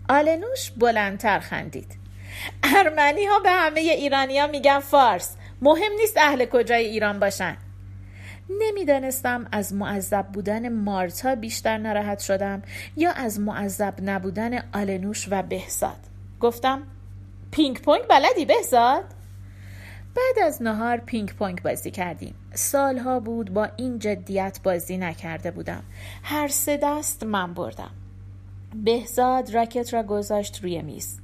آلنوش 0.09 0.71
بلندتر 0.71 1.39
خندید. 1.39 1.97
ارمنی 2.63 3.25
ها 3.25 3.39
به 3.39 3.51
همه 3.51 3.79
ایرانی 3.79 4.39
ها 4.39 4.47
میگن 4.47 4.79
فارس. 4.79 5.35
مهم 5.61 5.91
نیست 5.99 6.17
اهل 6.17 6.45
کجای 6.45 6.85
ایران 6.85 7.19
باشن. 7.19 7.57
نمی‌دانستم 8.49 9.47
از 9.51 9.73
معذب 9.73 10.27
بودن 10.27 10.69
مارتا 10.69 11.35
بیشتر 11.35 11.77
ناراحت 11.77 12.19
شدم 12.19 12.61
یا 12.97 13.11
از 13.11 13.39
معذب 13.39 13.93
نبودن 14.01 14.69
آلنوش 14.73 15.27
و 15.31 15.43
بهزاد. 15.43 15.99
گفتم 16.39 16.83
پینگ 17.51 17.81
پونگ 17.81 18.01
بلدی 18.09 18.45
بهزاد؟ 18.45 19.03
بعد 20.15 20.45
از 20.45 20.61
نهار 20.61 20.97
پینگ 20.97 21.33
پونگ 21.33 21.61
بازی 21.61 21.91
کردیم. 21.91 22.35
سالها 22.53 23.19
بود 23.19 23.53
با 23.53 23.69
این 23.77 23.99
جدیت 23.99 24.59
بازی 24.63 24.97
نکرده 24.97 25.51
بودم. 25.51 25.83
هر 26.23 26.47
سه 26.47 26.79
دست 26.83 27.23
من 27.23 27.53
بردم. 27.53 27.91
بهزاد 28.75 29.55
راکت 29.55 29.93
را 29.93 30.03
گذاشت 30.03 30.63
روی 30.63 30.81
میز. 30.81 31.19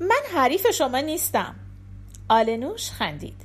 من 0.00 0.22
حریف 0.34 0.66
شما 0.70 1.00
نیستم. 1.00 1.54
آلنوش 2.28 2.90
خندید. 2.90 3.42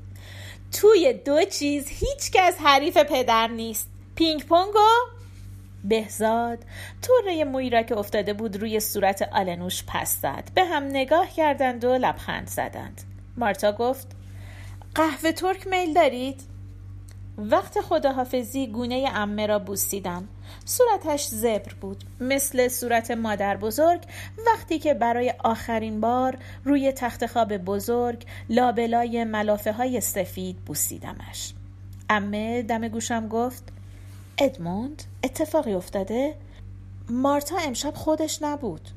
توی 0.71 1.13
دو 1.13 1.45
چیز 1.45 1.87
هیچ 1.89 2.31
کس 2.33 2.57
حریف 2.59 2.97
پدر 2.97 3.47
نیست. 3.47 3.89
پینگ 4.15 4.45
پونگو 4.45 4.79
بهزاد. 5.83 6.59
طوره 7.01 7.43
موی 7.43 7.69
را 7.69 7.83
که 7.83 7.97
افتاده 7.97 8.33
بود 8.33 8.55
روی 8.55 8.79
صورت 8.79 9.29
آلنوش 9.33 9.83
پس 9.87 10.21
زد 10.21 10.43
به 10.55 10.65
هم 10.65 10.83
نگاه 10.83 11.29
کردند 11.29 11.83
و 11.83 11.93
لبخند 11.93 12.47
زدند. 12.47 13.01
مارتا 13.37 13.71
گفت 13.71 14.07
قهوه 14.95 15.31
ترک 15.31 15.67
میل 15.67 15.93
دارید؟ 15.93 16.41
وقت 17.37 17.81
خداحافظی 17.81 18.67
گونه 18.67 19.09
امه 19.13 19.47
را 19.47 19.59
بوسیدم 19.59 20.27
صورتش 20.65 21.25
زبر 21.25 21.73
بود 21.81 22.03
مثل 22.19 22.67
صورت 22.67 23.11
مادر 23.11 23.57
بزرگ. 23.57 24.01
وقتی 24.47 24.79
که 24.79 24.93
برای 24.93 25.33
آخرین 25.43 26.01
بار 26.01 26.37
روی 26.63 26.91
تخت 26.91 27.25
خواب 27.25 27.57
بزرگ 27.57 28.25
لابلای 28.49 29.23
ملافه 29.23 29.71
های 29.71 30.01
سفید 30.01 30.57
بوسیدمش. 30.57 31.53
امه 32.09 32.61
دم 32.61 32.87
گوشم 32.87 33.27
گفت 33.27 33.63
ادموند 34.37 35.03
اتفاقی 35.23 35.73
افتاده؟ 35.73 36.35
مارتا 37.09 37.57
امشب 37.57 37.93
خودش 37.93 38.41
نبود. 38.41 38.89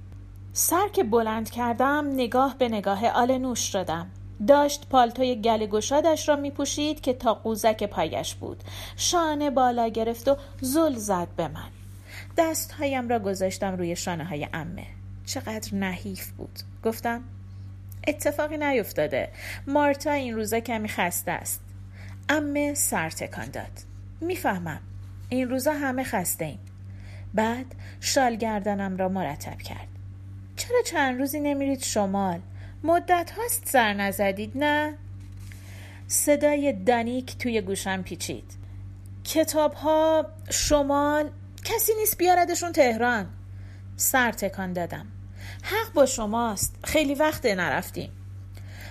سر 0.52 0.88
که 0.88 1.04
بلند 1.04 1.50
کردم 1.50 2.10
نگاه 2.12 2.58
به 2.58 2.68
نگاه 2.68 3.08
آلنوش 3.08 3.72
شدم. 3.72 4.10
داشت 4.46 4.86
پالتوی 4.88 5.34
گل 5.34 5.66
گشادش 5.66 6.28
را 6.28 6.36
می 6.36 6.50
پوشید 6.50 7.00
که 7.00 7.12
تا 7.12 7.34
قوزک 7.34 7.84
پایش 7.84 8.34
بود. 8.34 8.64
شانه 8.96 9.50
بالا 9.50 9.88
گرفت 9.88 10.28
و 10.28 10.36
زل 10.60 10.94
زد 10.94 11.28
به 11.36 11.48
من. 11.48 11.70
دستهایم 12.38 13.08
را 13.08 13.18
گذاشتم 13.18 13.76
روی 13.76 13.96
شانه 13.96 14.24
های 14.24 14.48
امه 14.52 14.86
چقدر 15.26 15.74
نحیف 15.74 16.30
بود. 16.30 16.58
گفتم 16.84 17.24
اتفاقی 18.06 18.56
نیفتاده. 18.56 19.28
مارتا 19.66 20.12
این 20.12 20.34
روزا 20.34 20.60
کمی 20.60 20.88
خسته 20.88 21.30
است. 21.30 21.60
امه 22.28 22.74
سر 22.74 23.10
تکان 23.10 23.50
داد. 23.50 23.80
می‌فهمم 24.20 24.80
این 25.28 25.50
روزا 25.50 25.72
همه 25.72 26.04
خسته 26.04 26.44
ایم. 26.44 26.58
بعد 27.34 27.66
شال 28.00 28.34
گردنم 28.34 28.96
را 28.96 29.08
مرتب 29.08 29.58
کرد. 29.58 29.88
چرا 30.56 30.82
چند 30.82 31.18
روزی 31.18 31.40
نمیرید 31.40 31.82
شمال؟ 31.82 32.40
مدت 32.84 33.30
هاست 33.30 33.68
سر 33.68 33.94
نزدید 33.94 34.52
نه؟ 34.54 34.94
صدای 36.06 36.72
دانیک 36.72 37.38
توی 37.38 37.60
گوشم 37.60 38.02
پیچید. 38.02 38.52
کتاب 39.24 39.74
ها 39.74 40.26
شمال 40.50 41.30
کسی 41.64 41.92
نیست 41.94 42.18
بیاردشون 42.18 42.72
تهران. 42.72 43.26
سر 43.96 44.32
تکان 44.32 44.72
دادم. 44.72 45.06
حق 45.62 45.92
با 45.94 46.06
شماست. 46.06 46.76
خیلی 46.84 47.14
وقت 47.14 47.46
نرفتیم. 47.46 48.10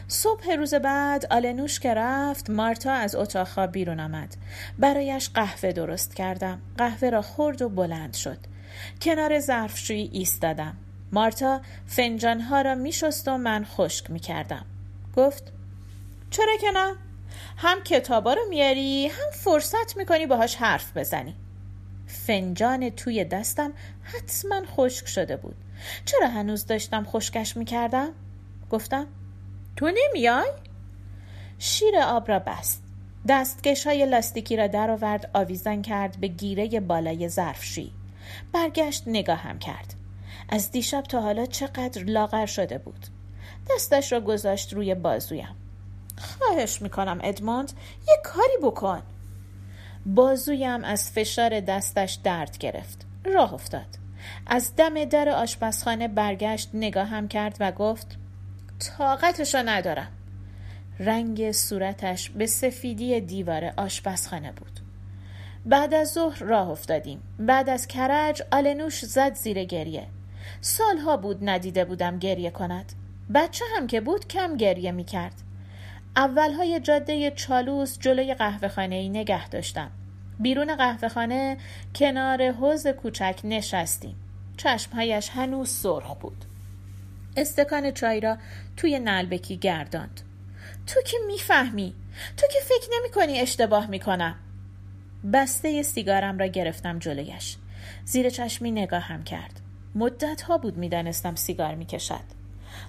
صبح 0.08 0.52
روز 0.52 0.74
بعد 0.74 1.26
آلنوش 1.26 1.80
که 1.80 1.94
رفت 1.94 2.50
مارتا 2.50 2.92
از 2.92 3.16
اتاق 3.16 3.48
خواب 3.48 3.72
بیرون 3.72 4.00
آمد. 4.00 4.38
برایش 4.80 5.30
قهوه 5.30 5.72
درست 5.72 6.16
کردم. 6.16 6.62
قهوه 6.78 7.10
را 7.10 7.22
خورد 7.22 7.62
و 7.62 7.70
بلند 7.70 8.14
شد. 8.14 8.40
کنار 9.02 9.40
ظرفشویی 9.40 10.10
ایستادم. 10.14 10.78
مارتا 11.12 11.62
فنجانها 11.86 12.62
را 12.62 12.76
می 12.76 12.92
شست 12.92 13.28
و 13.28 13.38
من 13.38 13.66
خشک 13.66 14.12
می 14.12 14.20
کردم. 14.20 14.66
گفت 15.16 15.44
چرا 16.30 16.58
که 16.62 16.72
نه؟ 16.72 16.94
هم 17.58 17.84
کتابا 17.84 18.34
رو 18.34 18.42
میاری 18.50 19.08
هم 19.08 19.32
فرصت 19.32 19.98
می‌کنی 19.98 20.26
باهاش 20.26 20.56
حرف 20.56 20.98
بزنی 20.98 21.36
فنجان 22.08 22.90
توی 22.90 23.24
دستم 23.24 23.74
حتما 24.04 24.62
خشک 24.66 25.08
شده 25.08 25.38
بود 25.38 25.56
چرا 26.06 26.28
هنوز 26.28 26.66
داشتم 26.66 27.04
خشکش 27.04 27.58
می‌کردم؟ 27.58 28.10
گفتم 28.72 29.08
تو 29.76 29.92
نمیای؟ 29.96 30.52
شیر 31.60 31.98
آب 31.98 32.30
را 32.30 32.40
بست 32.40 32.84
دستکش 33.28 33.88
های 33.88 34.06
لاستیکی 34.06 34.58
را 34.58 34.68
درآورد 34.68 35.30
آویزان 35.34 35.82
کرد 35.82 36.18
به 36.20 36.28
گیره 36.28 36.80
بالای 36.80 37.30
ظرفشویی 37.30 37.92
برگشت 38.54 39.04
نگاهم 39.08 39.60
کرد 39.60 39.94
از 40.50 40.72
دیشب 40.72 41.02
تا 41.02 41.22
حالا 41.22 41.46
چقدر 41.46 42.04
لاغر 42.04 42.46
شده 42.46 42.78
بود. 42.78 43.08
دستش 43.70 44.12
را 44.12 44.20
گذاشت 44.20 44.74
روی 44.74 44.96
بازویم. 44.96 45.56
خواهش 46.18 46.82
می‌کنم 46.82 47.20
ادموند 47.24 47.72
یه 48.08 48.18
کاری 48.24 48.58
بکن. 48.64 49.02
بازویم 50.06 50.84
از 50.84 51.12
فشار 51.12 51.60
دستش 51.60 52.20
درد 52.24 52.58
گرفت. 52.58 53.06
راه 53.26 53.54
افتاد. 53.54 53.98
از 54.48 54.76
دم 54.76 55.06
در 55.06 55.30
آشپزخانه 55.30 56.08
برگشت 56.08 56.70
نگاهم 56.74 57.28
کرد 57.28 57.58
و 57.60 57.72
گفت 57.72 58.18
طاقتشو 58.80 59.58
ندارم. 59.66 60.12
رنگ 61.00 61.52
صورتش 61.52 62.30
به 62.30 62.46
سفیدی 62.46 63.22
دیوار 63.22 63.74
آشپزخانه 63.78 64.52
بود. 64.52 64.80
بعد 65.66 65.94
از 65.94 66.14
ظهر 66.14 66.40
راه 66.44 66.70
افتادیم. 66.70 67.22
بعد 67.40 67.70
از 67.70 67.88
کرج 67.88 68.42
آلنوش 68.52 69.06
زد 69.06 69.34
زیر 69.34 69.64
گریه. 69.64 70.08
سالها 70.62 71.18
بود 71.18 71.38
ندیده 71.42 71.86
بودم 71.86 72.20
گریه 72.20 72.52
کند. 72.52 72.94
بچه 73.34 73.66
هم 73.76 73.88
که 73.88 74.02
بود 74.02 74.28
کم 74.28 74.58
گریه 74.58 74.92
می 74.92 75.04
کرد 75.04 75.34
اولهای 76.16 76.80
جاده 76.80 77.32
چالوس 77.32 78.00
جلوی 78.00 78.34
قهوه 78.34 78.68
خانه 78.68 78.96
ای 78.96 79.10
نگه 79.10 79.50
داشتم. 79.50 79.92
بیرون 80.40 80.76
قهوه 80.76 81.08
خانه 81.08 81.58
کنار 81.96 82.52
حوز 82.52 82.88
کوچک 82.88 83.40
نشستیم. 83.44 84.16
چشمهایش 84.58 85.30
هنوز 85.30 85.70
سرخ 85.70 86.16
بود. 86.16 86.46
استکان 87.38 87.92
چای 87.92 88.20
را 88.20 88.38
توی 88.78 89.00
نلبکی 89.00 89.58
گرداند. 89.58 90.22
تو 90.88 91.02
که 91.02 91.18
می‌فهمی؟ 91.28 91.96
تو 92.38 92.48
که 92.48 92.60
فکر 92.64 92.88
نمی 93.00 93.10
کنی 93.10 93.40
اشتباه 93.40 93.88
می‌کنم؟ 93.88 94.36
بسته 95.34 95.84
سیگارم 95.84 96.38
را 96.38 96.46
گرفتم 96.46 97.00
جلویش. 97.00 97.58
زیر 98.06 98.30
چشمی 98.30 98.72
نگاهم 98.72 99.24
کرد. 99.24 99.67
مدت 99.98 100.42
ها 100.42 100.58
بود 100.58 100.78
می‌دانستم 100.78 101.36
سیگار 101.36 101.76
می‌کشد. 101.76 102.38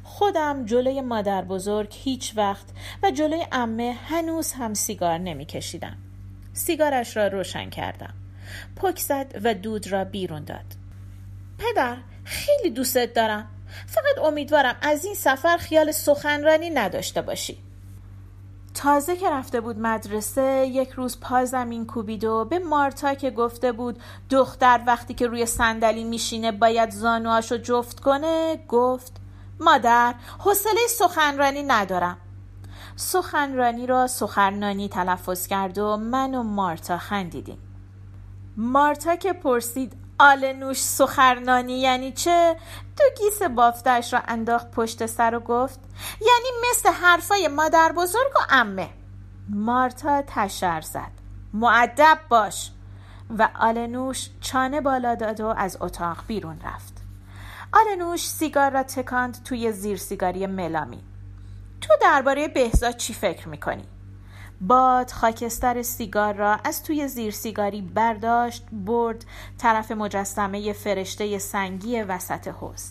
خودم 0.03 0.67
جلوی 0.67 1.01
مادر 1.01 1.45
بزرگ 1.45 1.89
هیچ 1.93 2.33
وقت 2.37 2.67
و 3.03 3.11
جلوی 3.11 3.47
امه 3.53 3.97
هنوز 4.09 4.53
هم 4.53 4.75
سیگار 4.75 5.19
نمیکشیدم. 5.19 5.97
سیگارش 6.53 7.17
را 7.17 7.27
روشن 7.27 7.71
کردم. 7.71 8.15
پک 8.77 8.99
زد 8.99 9.41
و 9.45 9.55
دود 9.55 9.93
را 9.93 10.05
بیرون 10.05 10.45
داد. 10.45 10.65
پدر 11.59 11.97
خیلی 12.25 12.71
دوستت 12.71 13.15
دارم. 13.15 13.47
فقط 13.87 14.25
امیدوارم 14.25 14.77
از 14.83 15.05
این 15.05 15.15
سفر 15.15 15.57
خیال 15.57 15.93
سخنرانی 15.93 16.71
نداشته 16.71 17.23
باشی. 17.23 17.59
تازه 18.79 19.17
که 19.17 19.31
رفته 19.31 19.61
بود 19.61 19.79
مدرسه 19.79 20.67
یک 20.67 20.91
روز 20.91 21.21
پا 21.21 21.45
زمین 21.45 21.87
کوبید 21.87 22.25
و 22.25 22.45
به 22.45 22.59
مارتا 22.59 23.15
که 23.15 23.31
گفته 23.31 23.73
بود 23.73 23.99
دختر 24.31 24.81
وقتی 24.87 25.15
که 25.15 25.27
روی 25.27 25.47
صندلی 25.47 26.05
میشینه 26.05 26.53
باید 26.53 26.91
زانوهاشو 26.91 27.57
جفت 27.57 28.01
کنه؟ 28.01 28.65
گفت 28.69 29.13
مادر 29.61 30.15
حوصله 30.39 30.87
سخنرانی 30.89 31.63
ندارم. 31.63 32.17
سخنرانی 32.97 33.87
را 33.87 34.07
سخنرانی 34.07 34.89
تلفظ 34.89 35.47
کرد 35.47 35.79
و 35.79 35.97
من 35.97 36.35
و 36.35 36.43
مارتا 36.43 36.99
خندیدیم. 36.99 37.59
مارتا 38.57 39.17
که 39.17 39.33
پرسید 39.33 39.93
آل 40.19 40.53
نوش 40.53 40.81
سخرنانی 40.81 41.81
یعنی 41.81 42.13
چه؟ 42.13 42.57
دو 42.97 43.05
گیس 43.19 43.43
بافتش 43.43 44.13
را 44.13 44.21
انداخت 44.29 44.71
پشت 44.71 45.07
سر 45.07 45.35
و 45.35 45.41
گفت 45.41 45.81
یعنی 46.21 46.71
مثل 46.71 46.89
حرفای 46.89 47.49
مادر 47.49 47.93
بزرگ 47.97 48.33
و 48.37 48.39
امه. 48.51 48.89
مارتا 49.49 50.23
تشر 50.27 50.81
زد. 50.81 51.11
معدب 51.55 52.19
باش. 52.29 52.71
و 53.39 53.49
آلنوش 53.61 54.31
چانه 54.41 54.81
بالا 54.81 55.15
داد 55.15 55.41
و 55.41 55.47
از 55.47 55.77
اتاق 55.81 56.19
بیرون 56.27 56.61
رفت. 56.65 56.95
آلنوش 57.73 58.29
سیگار 58.29 58.71
را 58.71 58.83
تکاند 58.83 59.43
توی 59.45 59.73
زیر 59.73 59.97
سیگاری 59.97 60.47
ملامی. 60.47 61.05
تو 61.81 61.95
درباره 62.01 62.49
بهزاد 62.49 62.97
چی 62.97 63.15
فکر 63.15 63.49
می‌کنی؟ 63.49 63.85
باد 64.61 65.11
خاکستر 65.11 65.83
سیگار 65.83 66.35
را 66.35 66.59
از 66.65 66.83
توی 66.83 67.09
زیر 67.09 67.31
سیگاری 67.31 67.83
برداشت 67.83 68.65
برد 68.73 69.25
طرف 69.59 69.91
مجسمه 69.91 70.73
فرشته 70.73 71.39
سنگی 71.39 72.03
وسط 72.03 72.49
حوز 72.49 72.91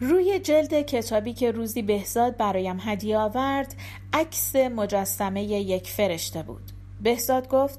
روی 0.00 0.38
جلد 0.38 0.82
کتابی 0.82 1.32
که 1.32 1.50
روزی 1.50 1.82
بهزاد 1.82 2.36
برایم 2.36 2.80
هدیه 2.80 3.18
آورد 3.18 3.74
عکس 4.12 4.56
مجسمه 4.56 5.42
یک 5.42 5.90
فرشته 5.90 6.42
بود. 6.42 6.62
بهزاد 7.00 7.48
گفت 7.48 7.78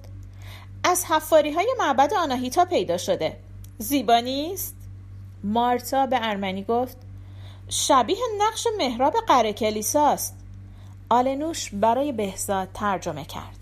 از 0.84 1.06
حفاری 1.06 1.52
های 1.52 1.76
معبد 1.80 2.14
آناهیتا 2.14 2.66
پیدا 2.66 2.98
شده. 2.98 3.38
زیبا 3.78 4.20
نیست؟ 4.20 4.76
مارتا 5.44 6.06
به 6.06 6.20
ارمنی 6.22 6.64
گفت 6.64 6.98
شبیه 7.70 8.18
نقش 8.42 8.68
مهراب 8.78 9.14
قره 9.28 9.54
کلیساست. 9.54 10.45
آلنوش 11.16 11.70
برای 11.74 12.12
بهزاد 12.12 12.70
ترجمه 12.74 13.26
کرد. 13.26 13.58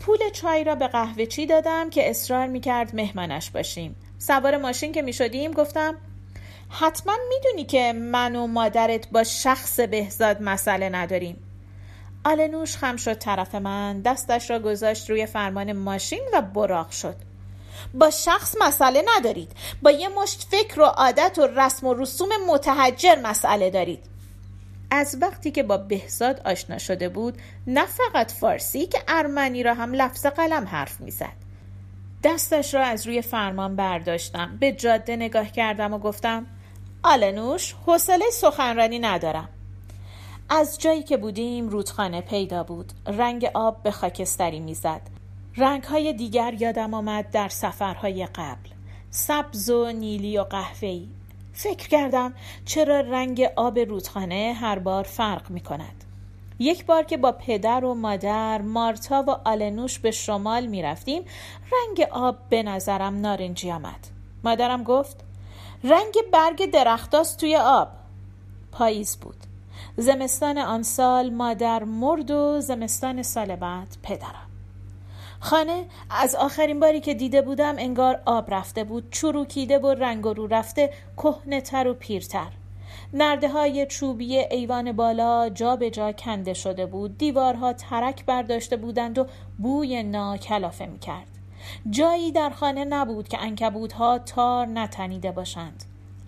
پول 0.00 0.18
چای 0.32 0.64
را 0.64 0.74
به 0.74 0.88
قهوه 0.88 1.26
چی 1.26 1.46
دادم 1.46 1.90
که 1.90 2.10
اصرار 2.10 2.46
می‌کرد 2.46 2.94
مهمانش 2.96 3.50
باشیم. 3.50 3.96
سوار 4.18 4.56
ماشین 4.56 4.92
که 4.92 5.02
می‌شدیم 5.02 5.50
گفتم 5.50 5.96
حتما 6.68 7.12
می‌دونی 7.28 7.64
که 7.64 7.92
من 7.92 8.36
و 8.36 8.46
مادرت 8.46 9.08
با 9.10 9.24
شخص 9.24 9.80
بهزاد 9.80 10.42
مسئله 10.42 10.88
نداریم. 10.88 11.36
آلنوش 12.24 12.76
خم 12.76 12.96
شد 12.96 13.14
طرف 13.14 13.54
من 13.54 14.00
دستش 14.00 14.50
را 14.50 14.58
گذاشت 14.58 15.10
روی 15.10 15.26
فرمان 15.26 15.72
ماشین 15.72 16.22
و 16.32 16.42
براق 16.42 16.90
شد. 16.90 17.16
با 17.94 18.10
شخص 18.10 18.54
مسئله 18.60 19.02
ندارید. 19.16 19.52
با 19.82 19.90
یه 19.90 20.08
مشت 20.08 20.46
فکر 20.50 20.80
و 20.80 20.84
عادت 20.84 21.38
و 21.38 21.46
رسم 21.46 21.86
و 21.86 21.94
رسوم 21.94 22.28
متحجر 22.48 23.16
مسئله 23.22 23.70
دارید. 23.70 24.15
از 24.90 25.18
وقتی 25.20 25.50
که 25.50 25.62
با 25.62 25.76
بهزاد 25.76 26.40
آشنا 26.44 26.78
شده 26.78 27.08
بود 27.08 27.38
نه 27.66 27.86
فقط 27.86 28.32
فارسی 28.32 28.86
که 28.86 28.98
ارمنی 29.08 29.62
را 29.62 29.74
هم 29.74 29.92
لفظ 29.92 30.26
قلم 30.26 30.64
حرف 30.64 31.00
می‌زد. 31.00 31.32
دستش 32.24 32.74
را 32.74 32.82
از 32.82 33.06
روی 33.06 33.22
فرمان 33.22 33.76
برداشتم 33.76 34.56
به 34.60 34.72
جاده 34.72 35.16
نگاه 35.16 35.50
کردم 35.50 35.94
و 35.94 35.98
گفتم 35.98 36.46
آلنوش 37.02 37.74
حوصله 37.86 38.30
سخنرانی 38.32 38.98
ندارم. 38.98 39.48
از 40.48 40.78
جایی 40.78 41.02
که 41.02 41.16
بودیم 41.16 41.68
رودخانه 41.68 42.20
پیدا 42.20 42.62
بود. 42.62 42.92
رنگ 43.06 43.50
آب 43.54 43.82
به 43.82 43.90
خاکستری 43.90 44.60
می‌زد. 44.60 45.00
رنگ 45.56 45.82
های 45.82 46.12
دیگر 46.12 46.54
یادم 46.54 46.94
آمد 46.94 47.30
در 47.30 47.48
سفرهای 47.48 48.26
قبل. 48.26 48.70
سبز 49.10 49.70
و 49.70 49.92
نیلی 49.92 50.38
و 50.38 50.42
قهوه‌ای. 50.42 51.08
فکر 51.56 51.88
کردم 51.88 52.34
چرا 52.64 53.00
رنگ 53.00 53.48
آب 53.56 53.78
رودخانه 53.78 54.56
هر 54.60 54.78
بار 54.78 55.04
فرق 55.04 55.50
می 55.50 55.60
کند 55.60 56.04
یک 56.58 56.86
بار 56.86 57.02
که 57.02 57.16
با 57.16 57.32
پدر 57.32 57.84
و 57.84 57.94
مادر 57.94 58.62
مارتا 58.62 59.24
و 59.28 59.30
آلنوش 59.44 59.98
به 59.98 60.10
شمال 60.10 60.66
می 60.66 60.82
رفتیم 60.82 61.22
رنگ 61.72 62.08
آب 62.10 62.36
به 62.48 62.62
نظرم 62.62 63.20
نارنجی 63.20 63.70
آمد. 63.70 64.06
مادرم 64.44 64.82
گفت 64.82 65.16
رنگ 65.84 66.14
برگ 66.32 66.70
درختاست 66.70 67.40
توی 67.40 67.56
آب. 67.56 67.88
پاییز 68.72 69.16
بود. 69.16 69.36
زمستان 69.96 70.58
آن 70.58 70.82
سال 70.82 71.30
مادر 71.30 71.84
مرد 71.84 72.30
و 72.30 72.60
زمستان 72.60 73.22
سال 73.22 73.56
بعد 73.56 73.96
پدرم 74.02 74.45
خانه 75.40 75.84
از 76.10 76.34
آخرین 76.34 76.80
باری 76.80 77.00
که 77.00 77.14
دیده 77.14 77.42
بودم 77.42 77.74
انگار 77.78 78.22
آب 78.26 78.54
رفته 78.54 78.84
بود. 78.84 79.12
چروکیده 79.12 79.78
و 79.78 79.86
رنگ 79.86 80.26
و 80.26 80.32
رو 80.32 80.46
رفته 80.46 80.90
کهنه 81.16 81.60
تر 81.60 81.88
و 81.88 81.94
پیرتر. 81.94 82.48
نرده 83.12 83.48
های 83.48 83.86
چوبی 83.86 84.38
ایوان 84.38 84.92
بالا 84.92 85.48
جا 85.48 85.76
به 85.76 85.90
جا 85.90 86.12
کنده 86.12 86.54
شده 86.54 86.86
بود. 86.86 87.18
دیوارها 87.18 87.72
ترک 87.72 88.24
برداشته 88.24 88.76
بودند 88.76 89.18
و 89.18 89.26
بوی 89.58 90.02
نا 90.02 90.36
کلافه 90.36 90.86
می 90.86 90.98
کرد 90.98 91.28
جایی 91.90 92.32
در 92.32 92.50
خانه 92.50 92.84
نبود 92.84 93.28
که 93.28 93.42
انکبودها 93.42 94.18
تار 94.18 94.66
نتنیده 94.66 95.32
باشند. 95.32 95.84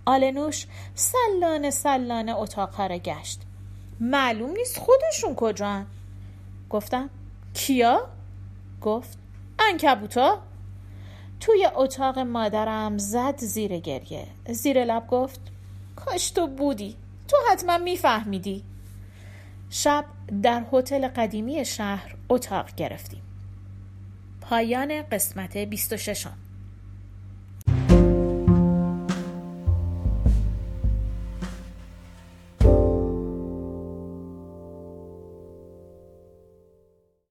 آلنوش 0.07 0.67
سلانه 0.95 1.71
سلانه 1.71 2.39
اتاقها 2.39 2.87
را 2.87 2.99
گشت. 2.99 3.41
معلوم 4.01 4.51
نیست 4.51 4.79
خودشون 4.79 5.35
کجا 5.35 5.85
گفتم 6.71 7.11
کیا؟ 7.55 8.09
گفت 8.81 9.19
انکبوتا 9.59 10.43
توی 11.41 11.69
اتاق 11.75 12.19
مادرم 12.19 12.99
زد 12.99 13.37
زیر 13.37 13.79
گریه. 13.79 14.27
زیر 14.49 14.85
لب 14.85 15.07
گفت 15.07 15.41
کاش 15.97 16.31
تو 16.31 16.47
بودی. 16.47 16.97
تو 17.29 17.37
حتما 17.51 17.79
میفهمیدی. 17.79 18.65
شب 19.71 20.05
در 20.43 20.65
هتل 20.73 21.09
قدیمی 21.09 21.65
شهر 21.65 22.17
اتاق 22.29 22.75
گرفتیم. 22.75 23.23
پایان 24.41 25.03
قسمت 25.03 25.57
26 25.57 26.27